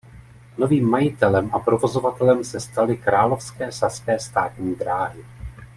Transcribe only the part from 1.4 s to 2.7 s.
a provozovatelem se